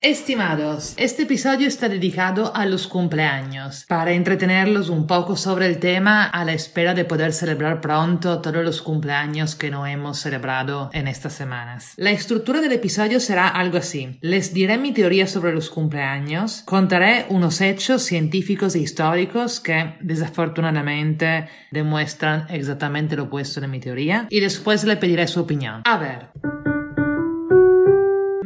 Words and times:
Estimados, 0.00 0.94
este 0.96 1.24
episodio 1.24 1.66
está 1.66 1.88
dedicado 1.88 2.54
a 2.54 2.66
los 2.66 2.86
cumpleaños, 2.86 3.84
para 3.88 4.12
entretenerlos 4.12 4.90
un 4.90 5.08
poco 5.08 5.34
sobre 5.34 5.66
el 5.66 5.80
tema 5.80 6.22
a 6.22 6.44
la 6.44 6.52
espera 6.52 6.94
de 6.94 7.04
poder 7.04 7.32
celebrar 7.32 7.80
pronto 7.80 8.40
todos 8.40 8.64
los 8.64 8.80
cumpleaños 8.80 9.56
que 9.56 9.72
no 9.72 9.88
hemos 9.88 10.20
celebrado 10.20 10.88
en 10.92 11.08
estas 11.08 11.32
semanas. 11.32 11.94
La 11.96 12.12
estructura 12.12 12.60
del 12.60 12.70
episodio 12.70 13.18
será 13.18 13.48
algo 13.48 13.78
así. 13.78 14.20
Les 14.20 14.54
diré 14.54 14.78
mi 14.78 14.92
teoría 14.92 15.26
sobre 15.26 15.52
los 15.52 15.68
cumpleaños, 15.68 16.62
contaré 16.64 17.26
unos 17.28 17.60
hechos 17.60 18.04
científicos 18.04 18.76
e 18.76 18.78
históricos 18.78 19.58
que 19.58 19.96
desafortunadamente 20.00 21.48
demuestran 21.72 22.46
exactamente 22.50 23.16
lo 23.16 23.24
opuesto 23.24 23.60
de 23.60 23.66
mi 23.66 23.80
teoría 23.80 24.28
y 24.30 24.38
después 24.38 24.84
le 24.84 24.96
pediré 24.96 25.26
su 25.26 25.40
opinión. 25.40 25.82
A 25.84 25.98
ver. 25.98 26.67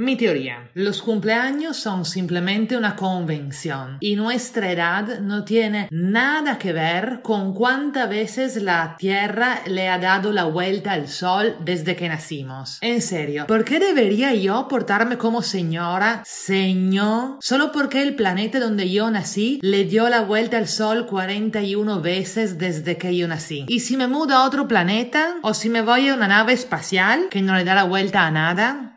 Mi 0.03 0.17
teoría. 0.17 0.69
Los 0.75 1.01
cumpleaños 1.01 1.77
son 1.77 2.05
simplemente 2.05 2.77
una 2.77 2.97
convención 2.97 3.99
y 4.01 4.17
nuestra 4.17 4.73
edad 4.73 5.21
no 5.21 5.45
tiene 5.45 5.87
nada 5.93 6.59
que 6.59 6.73
ver 6.73 7.21
con 7.23 7.55
cuántas 7.55 8.09
veces 8.09 8.61
la 8.61 8.97
Tierra 8.99 9.61
le 9.65 9.89
ha 9.89 9.99
dado 9.99 10.33
la 10.33 10.43
vuelta 10.43 10.91
al 10.91 11.07
Sol 11.07 11.55
desde 11.65 11.95
que 11.95 12.09
nacimos. 12.09 12.79
En 12.81 13.01
serio, 13.01 13.47
¿por 13.47 13.65
qué 13.65 13.79
debería 13.79 14.35
yo 14.35 14.67
portarme 14.67 15.19
como 15.19 15.41
señora, 15.41 16.25
señor, 16.27 17.37
solo 17.41 17.71
porque 17.71 18.03
el 18.03 18.17
planeta 18.17 18.59
donde 18.59 18.91
yo 18.91 19.09
nací 19.09 19.61
le 19.63 19.85
dio 19.85 20.09
la 20.09 20.23
vuelta 20.23 20.59
al 20.59 20.67
Sol 20.67 21.07
41 21.07 22.01
veces 22.01 22.59
desde 22.59 22.99
que 22.99 23.17
yo 23.17 23.29
nací? 23.29 23.67
¿Y 23.69 23.79
si 23.79 23.97
me 23.97 24.09
mudo 24.09 24.35
a 24.35 24.47
otro 24.47 24.67
planeta? 24.67 25.37
¿O 25.43 25.55
si 25.55 25.69
me 25.69 25.81
voy 25.81 26.09
a 26.09 26.15
una 26.15 26.27
nave 26.27 26.55
espacial 26.55 27.29
que 27.31 27.41
no 27.41 27.55
le 27.55 27.63
da 27.63 27.77
la 27.77 27.85
vuelta 27.85 28.27
a 28.27 28.33
nada? 28.33 28.93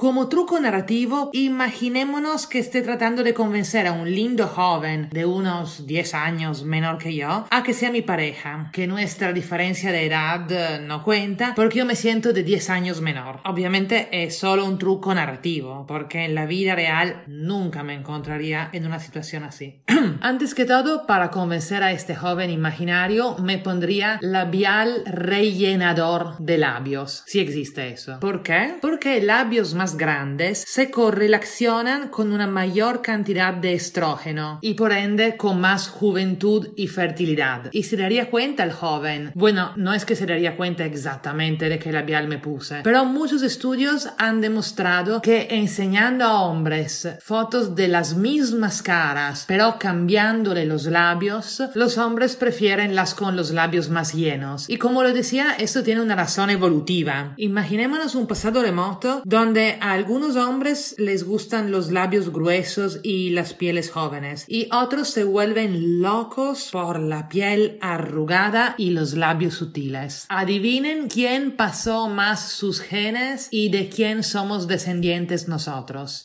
Como 0.00 0.30
truco 0.30 0.58
narrativo, 0.58 1.28
imaginémonos 1.34 2.46
que 2.46 2.58
esté 2.58 2.80
tratando 2.80 3.22
de 3.22 3.34
convencer 3.34 3.86
a 3.86 3.92
un 3.92 4.10
lindo 4.10 4.46
joven 4.46 5.10
de 5.10 5.26
unos 5.26 5.86
10 5.86 6.14
años 6.14 6.64
menor 6.64 6.96
que 6.96 7.14
yo 7.14 7.44
a 7.50 7.62
que 7.62 7.74
sea 7.74 7.92
mi 7.92 8.00
pareja, 8.00 8.70
que 8.72 8.86
nuestra 8.86 9.34
diferencia 9.34 9.92
de 9.92 10.06
edad 10.06 10.50
eh, 10.50 10.80
no 10.80 11.04
cuenta 11.04 11.52
porque 11.54 11.80
yo 11.80 11.84
me 11.84 11.96
siento 11.96 12.32
de 12.32 12.42
10 12.42 12.70
años 12.70 13.02
menor. 13.02 13.40
Obviamente 13.44 14.08
es 14.10 14.38
solo 14.38 14.64
un 14.64 14.78
truco 14.78 15.14
narrativo, 15.14 15.84
porque 15.86 16.24
en 16.24 16.34
la 16.34 16.46
vida 16.46 16.74
real 16.74 17.22
nunca 17.26 17.82
me 17.82 17.92
encontraría 17.92 18.70
en 18.72 18.86
una 18.86 19.00
situación 19.00 19.44
así. 19.44 19.82
Antes 20.22 20.54
que 20.54 20.64
todo, 20.64 21.06
para 21.06 21.30
convencer 21.30 21.82
a 21.82 21.92
este 21.92 22.16
joven 22.16 22.48
imaginario, 22.48 23.36
me 23.36 23.58
pondría 23.58 24.18
labial 24.22 25.02
rellenador 25.04 26.38
de 26.38 26.56
labios, 26.56 27.22
si 27.26 27.40
existe 27.40 27.90
eso. 27.90 28.18
¿Por 28.18 28.42
qué? 28.42 28.78
Porque 28.80 29.20
labios 29.20 29.74
más 29.74 29.89
grandes 29.96 30.64
se 30.66 30.90
correlacionan 30.90 32.08
con 32.08 32.32
una 32.32 32.46
mayor 32.46 33.02
cantidad 33.02 33.54
de 33.54 33.74
estrógeno 33.74 34.58
y 34.62 34.74
por 34.74 34.92
ende 34.92 35.36
con 35.36 35.60
más 35.60 35.88
juventud 35.88 36.68
y 36.76 36.88
fertilidad. 36.88 37.68
Y 37.72 37.84
se 37.84 37.96
daría 37.96 38.30
cuenta 38.30 38.64
el 38.64 38.72
joven. 38.72 39.32
Bueno, 39.34 39.72
no 39.76 39.92
es 39.92 40.04
que 40.04 40.16
se 40.16 40.26
daría 40.26 40.56
cuenta 40.56 40.84
exactamente 40.84 41.68
de 41.68 41.78
qué 41.78 41.92
labial 41.92 42.28
me 42.28 42.38
puse, 42.38 42.80
pero 42.82 43.04
muchos 43.04 43.42
estudios 43.42 44.08
han 44.18 44.40
demostrado 44.40 45.22
que 45.22 45.48
enseñando 45.50 46.24
a 46.24 46.42
hombres 46.42 47.08
fotos 47.20 47.74
de 47.74 47.88
las 47.88 48.14
mismas 48.14 48.82
caras, 48.82 49.44
pero 49.46 49.76
cambiándole 49.78 50.64
los 50.64 50.86
labios, 50.86 51.62
los 51.74 51.98
hombres 51.98 52.36
prefieren 52.36 52.94
las 52.94 53.14
con 53.14 53.36
los 53.36 53.50
labios 53.50 53.90
más 53.90 54.14
llenos. 54.14 54.68
Y 54.68 54.76
como 54.76 55.02
lo 55.02 55.12
decía, 55.12 55.54
esto 55.58 55.82
tiene 55.82 56.00
una 56.00 56.16
razón 56.16 56.50
evolutiva. 56.50 57.34
Imaginémonos 57.36 58.14
un 58.14 58.26
pasado 58.26 58.62
remoto 58.62 59.22
donde 59.24 59.78
a 59.80 59.92
algunos 59.92 60.36
hombres 60.36 60.94
les 60.98 61.24
gustan 61.24 61.70
los 61.70 61.90
labios 61.90 62.32
gruesos 62.32 63.00
y 63.02 63.30
las 63.30 63.54
pieles 63.54 63.90
jóvenes 63.90 64.44
y 64.48 64.68
otros 64.72 65.08
se 65.08 65.24
vuelven 65.24 66.00
locos 66.00 66.70
por 66.72 66.98
la 66.98 67.28
piel 67.28 67.78
arrugada 67.80 68.74
y 68.78 68.90
los 68.90 69.14
labios 69.14 69.54
sutiles. 69.54 70.26
Adivinen 70.28 71.08
quién 71.08 71.56
pasó 71.56 72.08
más 72.08 72.48
sus 72.48 72.80
genes 72.80 73.48
y 73.50 73.70
de 73.70 73.88
quién 73.88 74.22
somos 74.22 74.68
descendientes 74.68 75.48
nosotros. 75.48 76.24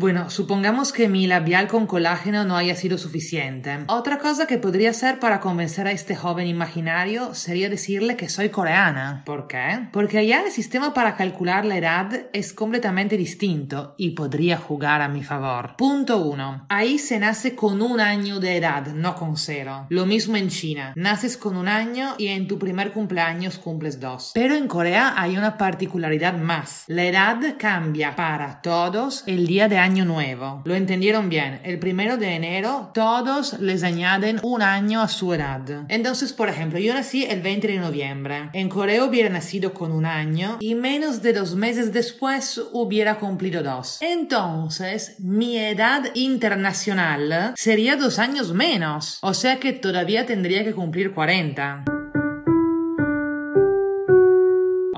Bueno, 0.00 0.30
supongamos 0.30 0.94
que 0.94 1.10
mi 1.10 1.26
labial 1.26 1.68
con 1.68 1.86
colágeno 1.86 2.46
no 2.46 2.56
haya 2.56 2.74
sido 2.74 2.96
suficiente. 2.96 3.80
Otra 3.86 4.16
cosa 4.18 4.46
que 4.46 4.56
podría 4.56 4.92
hacer 4.92 5.18
para 5.18 5.40
convencer 5.40 5.86
a 5.86 5.92
este 5.92 6.16
joven 6.16 6.46
imaginario 6.46 7.34
sería 7.34 7.68
decirle 7.68 8.16
que 8.16 8.30
soy 8.30 8.48
coreana. 8.48 9.22
¿Por 9.26 9.46
qué? 9.46 9.90
Porque 9.92 10.16
allá 10.16 10.42
el 10.46 10.52
sistema 10.52 10.94
para 10.94 11.16
calcular 11.16 11.66
la 11.66 11.76
edad 11.76 12.28
es 12.32 12.54
completamente 12.54 13.18
distinto 13.18 13.94
y 13.98 14.12
podría 14.12 14.56
jugar 14.56 15.02
a 15.02 15.08
mi 15.08 15.22
favor. 15.22 15.76
Punto 15.76 16.16
1. 16.16 16.64
Ahí 16.70 16.98
se 16.98 17.18
nace 17.18 17.54
con 17.54 17.82
un 17.82 18.00
año 18.00 18.40
de 18.40 18.56
edad, 18.56 18.86
no 18.86 19.14
con 19.14 19.36
cero. 19.36 19.84
Lo 19.90 20.06
mismo 20.06 20.38
en 20.38 20.48
China. 20.48 20.94
Naces 20.96 21.36
con 21.36 21.58
un 21.58 21.68
año 21.68 22.14
y 22.16 22.28
en 22.28 22.48
tu 22.48 22.58
primer 22.58 22.92
cumpleaños 22.92 23.58
cumples 23.58 24.00
dos. 24.00 24.30
Pero 24.32 24.54
en 24.54 24.66
Corea 24.66 25.12
hay 25.18 25.36
una 25.36 25.58
particularidad 25.58 26.38
más. 26.38 26.84
La 26.86 27.04
edad 27.04 27.36
cambia 27.58 28.16
para 28.16 28.62
todos 28.62 29.24
el 29.26 29.46
día 29.46 29.68
de 29.68 29.76
año 29.76 29.89
nuevo. 29.94 30.62
Lo 30.64 30.74
entendieron 30.74 31.28
bien. 31.28 31.60
El 31.64 31.78
primero 31.78 32.16
de 32.16 32.34
enero 32.34 32.90
todos 32.94 33.60
les 33.60 33.82
añaden 33.82 34.40
un 34.42 34.62
año 34.62 35.02
a 35.02 35.08
su 35.08 35.34
edad. 35.34 35.84
Entonces, 35.88 36.32
por 36.32 36.48
ejemplo, 36.48 36.78
yo 36.78 36.94
nací 36.94 37.24
el 37.24 37.42
20 37.42 37.68
de 37.68 37.78
noviembre. 37.78 38.50
En 38.52 38.68
Corea 38.68 39.04
hubiera 39.04 39.28
nacido 39.28 39.74
con 39.74 39.92
un 39.92 40.06
año 40.06 40.58
y 40.60 40.74
menos 40.74 41.22
de 41.22 41.32
dos 41.32 41.54
meses 41.54 41.92
después 41.92 42.60
hubiera 42.72 43.18
cumplido 43.18 43.62
dos. 43.62 43.98
Entonces, 44.00 45.16
mi 45.18 45.58
edad 45.58 46.04
internacional 46.14 47.54
sería 47.56 47.96
dos 47.96 48.18
años 48.18 48.52
menos. 48.52 49.18
O 49.22 49.34
sea 49.34 49.58
que 49.58 49.72
todavía 49.72 50.26
tendría 50.26 50.64
que 50.64 50.72
cumplir 50.72 51.12
40. 51.12 51.99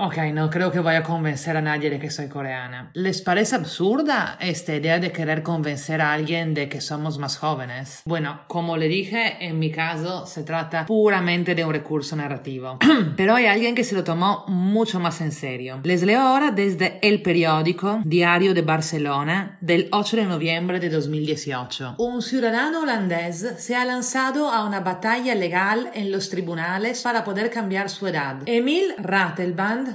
Ok, 0.05 0.17
no 0.33 0.49
creo 0.49 0.69
que 0.69 0.81
vaya 0.81 0.99
a 0.99 1.03
convencer 1.03 1.55
a 1.55 1.61
nadie 1.61 1.89
de 1.89 1.97
que 1.97 2.11
soy 2.11 2.27
coreana. 2.27 2.91
¿Les 2.93 3.21
parece 3.21 3.55
absurda 3.55 4.37
esta 4.41 4.75
idea 4.75 4.99
de 4.99 5.13
querer 5.13 5.43
convencer 5.43 6.01
a 6.01 6.11
alguien 6.11 6.53
de 6.53 6.67
que 6.67 6.81
somos 6.81 7.17
más 7.19 7.37
jóvenes? 7.37 8.01
Bueno, 8.03 8.41
como 8.49 8.75
le 8.75 8.89
dije, 8.89 9.37
en 9.39 9.59
mi 9.59 9.71
caso 9.71 10.25
se 10.25 10.43
trata 10.43 10.85
puramente 10.87 11.55
de 11.55 11.63
un 11.63 11.71
recurso 11.71 12.17
narrativo. 12.17 12.79
Pero 13.15 13.33
hay 13.33 13.45
alguien 13.45 13.75
que 13.75 13.85
se 13.85 13.95
lo 13.95 14.03
tomó 14.03 14.43
mucho 14.49 14.99
más 14.99 15.21
en 15.21 15.31
serio. 15.31 15.79
Les 15.83 16.03
leo 16.03 16.19
ahora 16.19 16.51
desde 16.51 16.99
el 17.01 17.21
periódico 17.21 18.01
Diario 18.03 18.53
de 18.53 18.61
Barcelona 18.61 19.57
del 19.61 19.87
8 19.89 20.17
de 20.17 20.25
noviembre 20.25 20.81
de 20.81 20.89
2018. 20.89 21.95
Un 21.99 22.21
ciudadano 22.21 22.81
holandés 22.81 23.53
se 23.57 23.77
ha 23.77 23.85
lanzado 23.85 24.49
a 24.49 24.65
una 24.65 24.81
batalla 24.81 25.33
legal 25.33 25.91
en 25.93 26.11
los 26.11 26.29
tribunales 26.29 27.01
para 27.03 27.23
poder 27.23 27.49
cambiar 27.49 27.89
su 27.89 28.05
edad. 28.05 28.41
Emil 28.47 28.95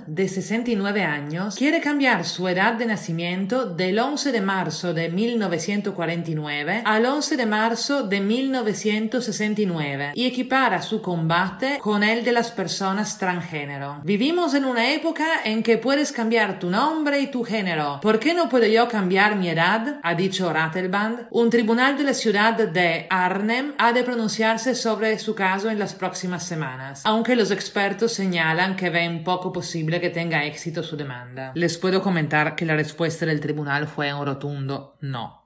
De 0.07 0.29
69 0.29 1.03
años, 1.03 1.57
quiere 1.57 1.81
cambiar 1.81 2.25
su 2.25 2.49
edad 2.49 2.75
de 2.75 2.87
nacimiento 2.87 3.67
del 3.67 3.99
11 3.99 4.33
de 4.33 4.41
marzo 4.41 4.95
de 4.95 5.09
1949 5.09 6.83
al 6.85 7.07
11 7.07 7.37
de 7.37 7.47
marzo 7.47 8.03
de 8.03 8.21
1969 8.21 10.13
y 10.15 10.27
equipara 10.27 10.83
su 10.83 11.03
combate 11.03 11.79
con 11.81 12.03
el 12.03 12.25
de 12.25 12.33
las 12.33 12.51
personas 12.51 13.19
transgénero. 13.19 14.01
Vivimos 14.05 14.55
en 14.55 14.65
una 14.65 14.93
época 14.93 15.27
en 15.45 15.63
que 15.63 15.79
puedes 15.79 16.13
cambiar 16.13 16.59
tu 16.59 16.71
nombre 16.71 17.21
y 17.21 17.29
tu 17.29 17.45
género. 17.45 18.01
¿Por 18.03 18.19
qué 18.19 18.35
no 18.35 18.49
puedo 18.49 18.67
yo 18.67 18.89
cambiar 18.89 19.37
mi 19.37 19.49
edad? 19.49 20.01
ha 20.03 20.15
dicho 20.15 20.53
Ratelband. 20.53 21.27
Un 21.31 21.51
tribunal 21.51 21.97
de 21.97 22.05
la 22.05 22.15
ciudad 22.15 22.55
de 22.55 23.07
Arnhem 23.11 23.75
ha 23.79 23.93
de 23.93 24.03
pronunciarse 24.03 24.75
sobre 24.75 25.19
su 25.19 25.35
caso 25.35 25.71
en 25.71 25.79
las 25.79 25.95
próximas 25.95 26.45
semanas, 26.45 27.03
aunque 27.05 27.37
los 27.37 27.51
expertos 27.51 28.13
señalan 28.13 28.77
que 28.77 28.91
ven 28.91 29.25
poco 29.25 29.53
posible 29.53 29.88
que 29.97 30.11
tenga 30.11 30.45
éxito 30.45 30.83
su 30.83 30.97
demanda. 30.97 31.53
Les 31.55 31.79
puedo 31.79 32.03
comentar 32.03 32.55
que 32.55 32.67
la 32.67 32.77
respuesta 32.77 33.25
del 33.25 33.41
tribunal 33.41 33.87
fue 33.89 34.13
un 34.13 34.27
rotundo 34.27 34.97
no. 35.01 35.43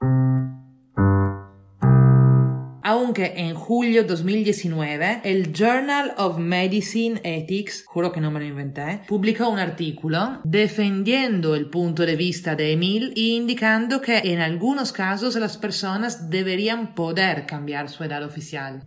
aunque 2.83 3.33
en 3.37 3.55
julio 3.55 4.03
2019 4.03 5.21
el 5.23 5.51
Journal 5.53 6.13
of 6.17 6.37
Medicine 6.37 7.19
Ethics, 7.23 7.83
juro 7.87 8.11
que 8.11 8.21
no 8.21 8.29
me 8.29 8.39
lo 8.39 8.45
inventé, 8.45 9.01
publicó 9.07 9.49
un 9.49 9.57
artículo 9.57 10.41
defendiendo 10.43 11.55
el 11.55 11.69
punto 11.69 12.05
de 12.05 12.15
vista 12.15 12.55
de 12.55 12.73
Emil 12.73 13.13
e 13.15 13.21
indicando 13.21 14.01
que 14.01 14.19
en 14.19 14.39
algunos 14.39 14.91
casos 14.91 15.35
las 15.35 15.57
personas 15.57 16.29
deberían 16.29 16.93
poder 16.93 17.45
cambiar 17.45 17.89
su 17.89 18.03
edad 18.03 18.23
oficial. 18.23 18.83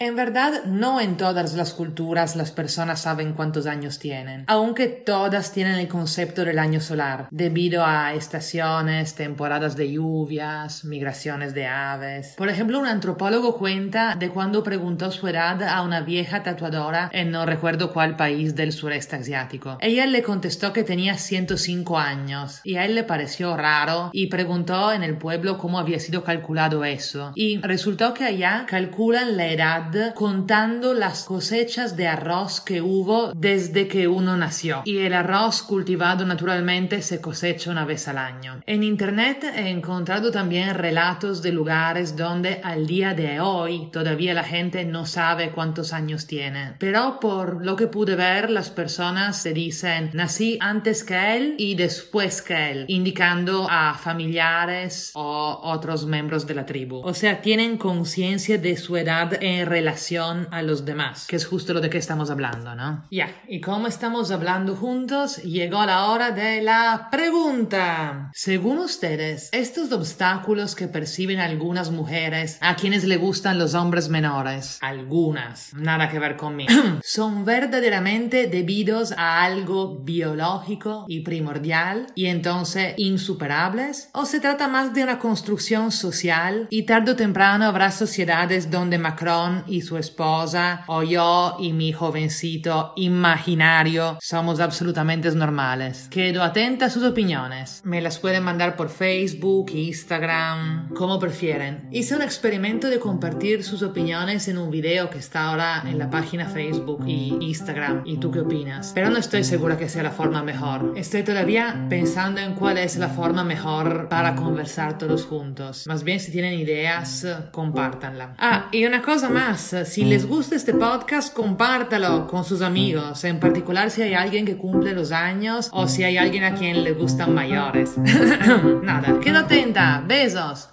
En 0.00 0.14
verdad, 0.14 0.64
no 0.64 1.00
en 1.00 1.16
todas 1.16 1.54
las 1.54 1.74
culturas 1.74 2.36
las 2.36 2.52
personas 2.52 3.00
saben 3.00 3.32
cuántos 3.32 3.66
años 3.66 3.98
tienen, 3.98 4.44
aunque 4.46 4.86
todas 4.86 5.50
tienen 5.50 5.74
el 5.74 5.88
concepto 5.88 6.44
del 6.44 6.60
año 6.60 6.80
solar, 6.80 7.26
debido 7.32 7.84
a 7.84 8.14
estaciones, 8.14 9.16
temporadas 9.16 9.74
de 9.74 9.90
lluvias, 9.90 10.84
migraciones 10.84 11.52
de 11.52 11.66
aves. 11.66 12.34
Por 12.38 12.48
ejemplo, 12.48 12.78
un 12.78 12.86
antropólogo 12.86 13.58
cuenta 13.58 14.14
de 14.14 14.30
cuando 14.30 14.62
preguntó 14.62 15.10
su 15.10 15.26
edad 15.26 15.64
a 15.64 15.82
una 15.82 16.02
vieja 16.02 16.44
tatuadora 16.44 17.10
en 17.12 17.32
no 17.32 17.44
recuerdo 17.44 17.92
cuál 17.92 18.14
país 18.14 18.54
del 18.54 18.70
sureste 18.70 19.16
asiático. 19.16 19.78
Ella 19.80 20.06
le 20.06 20.22
contestó 20.22 20.72
que 20.72 20.84
tenía 20.84 21.18
105 21.18 21.98
años 21.98 22.60
y 22.62 22.76
a 22.76 22.84
él 22.84 22.94
le 22.94 23.02
pareció 23.02 23.56
raro 23.56 24.10
y 24.12 24.28
preguntó 24.28 24.92
en 24.92 25.02
el 25.02 25.18
pueblo 25.18 25.58
cómo 25.58 25.80
había 25.80 25.98
sido 25.98 26.22
calculado 26.22 26.84
eso. 26.84 27.32
Y 27.34 27.60
resultó 27.60 28.14
que 28.14 28.22
allá 28.22 28.64
calculan 28.68 29.36
la 29.36 29.48
edad 29.48 29.87
contando 30.14 30.94
las 30.94 31.24
cosechas 31.24 31.96
de 31.96 32.08
arroz 32.08 32.60
que 32.60 32.80
hubo 32.80 33.32
desde 33.34 33.88
que 33.88 34.08
uno 34.08 34.36
nació. 34.36 34.82
Y 34.84 34.98
el 34.98 35.14
arroz 35.14 35.62
cultivado 35.62 36.24
naturalmente 36.24 37.02
se 37.02 37.20
cosecha 37.20 37.70
una 37.70 37.84
vez 37.84 38.08
al 38.08 38.18
año. 38.18 38.60
En 38.66 38.82
internet 38.82 39.44
he 39.54 39.68
encontrado 39.68 40.30
también 40.30 40.74
relatos 40.74 41.42
de 41.42 41.52
lugares 41.52 42.16
donde 42.16 42.60
al 42.62 42.86
día 42.86 43.14
de 43.14 43.40
hoy 43.40 43.88
todavía 43.92 44.34
la 44.34 44.44
gente 44.44 44.84
no 44.84 45.06
sabe 45.06 45.50
cuántos 45.50 45.92
años 45.92 46.26
tiene. 46.26 46.74
Pero 46.78 47.18
por 47.20 47.64
lo 47.64 47.76
que 47.76 47.86
pude 47.86 48.16
ver, 48.16 48.50
las 48.50 48.70
personas 48.70 49.40
se 49.40 49.52
dicen 49.52 50.10
nací 50.12 50.58
antes 50.60 51.04
que 51.04 51.36
él 51.36 51.54
y 51.58 51.74
después 51.74 52.42
que 52.42 52.70
él, 52.70 52.84
indicando 52.88 53.66
a 53.70 53.94
familiares 53.94 55.12
o 55.14 55.60
otros 55.62 56.06
miembros 56.06 56.46
de 56.46 56.54
la 56.54 56.66
tribu. 56.66 57.00
O 57.04 57.14
sea, 57.14 57.40
tienen 57.40 57.78
conciencia 57.78 58.58
de 58.58 58.76
su 58.76 58.96
edad 58.96 59.42
en 59.42 59.66
relación 59.78 60.48
a 60.50 60.62
los 60.62 60.84
demás, 60.84 61.26
que 61.28 61.36
es 61.36 61.46
justo 61.46 61.72
lo 61.72 61.80
de 61.80 61.88
que 61.88 61.98
estamos 61.98 62.30
hablando, 62.30 62.74
¿no? 62.74 63.06
Ya, 63.12 63.28
y 63.46 63.60
como 63.60 63.86
estamos 63.86 64.32
hablando 64.32 64.74
juntos, 64.74 65.36
llegó 65.44 65.84
la 65.86 66.06
hora 66.06 66.32
de 66.32 66.60
la 66.62 67.08
pregunta. 67.12 68.30
Según 68.34 68.78
ustedes, 68.78 69.48
estos 69.52 69.92
obstáculos 69.92 70.74
que 70.74 70.88
perciben 70.88 71.38
algunas 71.38 71.92
mujeres 71.92 72.58
a 72.60 72.74
quienes 72.74 73.04
le 73.04 73.18
gustan 73.18 73.56
los 73.56 73.74
hombres 73.74 74.08
menores, 74.08 74.78
algunas, 74.80 75.72
nada 75.74 76.08
que 76.08 76.18
ver 76.18 76.36
conmigo, 76.36 76.72
son 77.04 77.44
verdaderamente 77.44 78.48
debidos 78.48 79.12
a 79.12 79.44
algo 79.44 80.00
biológico 80.00 81.04
y 81.06 81.20
primordial 81.20 82.08
y 82.16 82.26
entonces 82.26 82.94
insuperables? 82.96 84.10
¿O 84.12 84.26
se 84.26 84.40
trata 84.40 84.66
más 84.66 84.92
de 84.92 85.04
una 85.04 85.20
construcción 85.20 85.92
social 85.92 86.66
y 86.68 86.82
tarde 86.82 87.12
o 87.12 87.16
temprano 87.16 87.64
habrá 87.66 87.92
sociedades 87.92 88.72
donde 88.72 88.98
Macron 88.98 89.62
y 89.68 89.82
su 89.82 89.96
esposa 89.96 90.84
o 90.86 91.02
yo 91.02 91.56
y 91.60 91.72
mi 91.72 91.92
jovencito 91.92 92.92
imaginario 92.96 94.18
somos 94.20 94.60
absolutamente 94.60 95.18
normales. 95.34 96.08
Quedo 96.10 96.42
atenta 96.42 96.86
a 96.86 96.90
sus 96.90 97.04
opiniones. 97.04 97.82
Me 97.84 98.00
las 98.00 98.18
pueden 98.18 98.44
mandar 98.44 98.76
por 98.76 98.88
Facebook, 98.88 99.70
Instagram, 99.72 100.90
como 100.94 101.18
prefieren. 101.18 101.88
Hice 101.90 102.16
un 102.16 102.22
experimento 102.22 102.88
de 102.88 102.98
compartir 102.98 103.64
sus 103.64 103.82
opiniones 103.82 104.48
en 104.48 104.58
un 104.58 104.70
video 104.70 105.10
que 105.10 105.18
está 105.18 105.46
ahora 105.46 105.82
en 105.86 105.98
la 105.98 106.10
página 106.10 106.46
Facebook 106.46 107.04
y 107.06 107.36
Instagram. 107.40 108.02
¿Y 108.04 108.18
tú 108.18 108.30
qué 108.30 108.40
opinas? 108.40 108.92
Pero 108.94 109.10
no 109.10 109.18
estoy 109.18 109.44
segura 109.44 109.76
que 109.76 109.88
sea 109.88 110.02
la 110.02 110.10
forma 110.10 110.42
mejor. 110.42 110.94
Estoy 110.96 111.22
todavía 111.22 111.86
pensando 111.88 112.40
en 112.40 112.54
cuál 112.54 112.78
es 112.78 112.96
la 112.96 113.08
forma 113.08 113.44
mejor 113.44 114.08
para 114.08 114.34
conversar 114.34 114.98
todos 114.98 115.24
juntos. 115.24 115.86
Más 115.86 116.04
bien 116.04 116.20
si 116.20 116.30
tienen 116.30 116.54
ideas, 116.54 117.26
compártanla. 117.50 118.34
Ah, 118.38 118.68
y 118.72 118.84
una 118.84 119.02
cosa 119.02 119.28
más 119.28 119.57
si 119.58 120.04
les 120.04 120.26
gusta 120.26 120.56
este 120.56 120.72
podcast, 120.72 121.34
compártalo 121.34 122.26
con 122.26 122.44
sus 122.44 122.62
amigos, 122.62 123.24
en 123.24 123.40
particular 123.40 123.90
si 123.90 124.02
hay 124.02 124.14
alguien 124.14 124.46
que 124.46 124.56
cumple 124.56 124.92
los 124.92 125.12
años 125.12 125.68
o 125.72 125.88
si 125.88 126.04
hay 126.04 126.16
alguien 126.16 126.44
a 126.44 126.54
quien 126.54 126.84
le 126.84 126.92
gustan 126.92 127.34
mayores. 127.34 127.98
Nada, 128.82 129.18
quedo 129.20 129.40
atenta. 129.40 130.02
Besos. 130.06 130.70